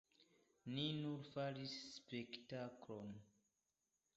[0.77, 3.15] Ni nur faris spektaklon".